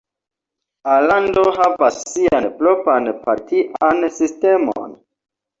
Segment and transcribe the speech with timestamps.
[0.93, 4.99] Alando havas sian propran partian sistemon.